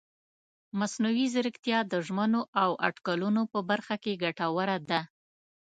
مصنوعي 0.79 1.25
ځیرکتیا 1.33 1.79
د 1.91 1.93
ژمنو 2.05 2.41
او 2.63 2.69
اټکلونو 2.87 3.41
په 3.51 3.59
برخه 3.69 3.95
کې 4.03 4.19
ګټوره 4.23 4.77
ده. 4.89 5.01